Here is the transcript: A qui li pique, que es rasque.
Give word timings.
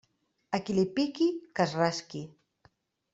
A 0.57 0.59
qui 0.69 0.75
li 0.77 0.85
pique, 0.95 1.27
que 1.59 1.67
es 1.69 1.75
rasque. 1.83 2.23